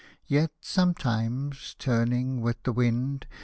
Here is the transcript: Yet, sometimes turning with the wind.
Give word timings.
Yet, 0.25 0.49
sometimes 0.61 1.75
turning 1.77 2.41
with 2.41 2.63
the 2.63 2.73
wind. 2.73 3.27